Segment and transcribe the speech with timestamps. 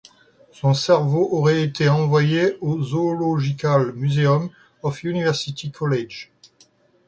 [0.51, 4.49] Son cerveau aurait été envoyé au Zoological Museum
[4.81, 6.31] of University College.